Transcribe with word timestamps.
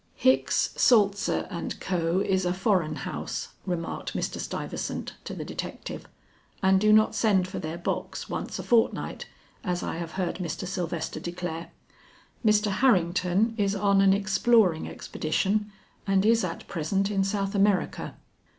"Hicks, 0.15 0.73
Saltzer 0.77 1.47
and 1.51 1.79
Co., 1.79 2.21
is 2.21 2.43
a 2.43 2.53
foreign 2.55 2.95
house," 2.95 3.49
remarked 3.67 4.15
Mr. 4.15 4.39
Stuyvesant 4.39 5.13
to 5.25 5.35
the 5.35 5.45
detective, 5.45 6.07
"and 6.63 6.81
do 6.81 6.91
not 6.91 7.13
send 7.13 7.47
for 7.47 7.59
their 7.59 7.77
box 7.77 8.27
once 8.27 8.57
a 8.57 8.63
fortnight, 8.63 9.27
as 9.63 9.83
I 9.83 9.97
have 9.97 10.13
heard 10.13 10.37
Mr. 10.37 10.65
Sylvester 10.65 11.19
declare. 11.19 11.69
Mr. 12.43 12.71
Harrington 12.71 13.53
is 13.59 13.75
on 13.75 14.01
an 14.01 14.11
exploring 14.11 14.87
expedition 14.89 15.71
and 16.07 16.25
is 16.25 16.43
at 16.43 16.67
present 16.67 17.11
in 17.11 17.23
South 17.23 17.53
America." 17.53 18.15